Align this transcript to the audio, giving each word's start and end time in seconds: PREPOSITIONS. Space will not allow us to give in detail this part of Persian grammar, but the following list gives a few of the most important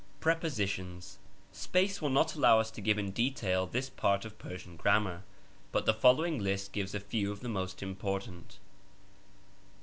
PREPOSITIONS. 0.19 1.19
Space 1.51 2.01
will 2.01 2.09
not 2.09 2.33
allow 2.33 2.59
us 2.59 2.71
to 2.71 2.81
give 2.81 2.97
in 2.97 3.11
detail 3.11 3.67
this 3.67 3.87
part 3.87 4.25
of 4.25 4.39
Persian 4.39 4.75
grammar, 4.75 5.21
but 5.71 5.85
the 5.85 5.93
following 5.93 6.39
list 6.39 6.71
gives 6.71 6.95
a 6.95 6.99
few 6.99 7.31
of 7.31 7.41
the 7.41 7.47
most 7.49 7.83
important 7.83 8.57